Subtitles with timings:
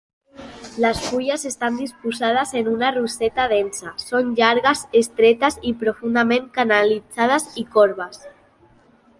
[0.83, 8.25] Les fulles estan disposades en una roseta densa, són llargues, estretes, profundament canalitzades i corbes.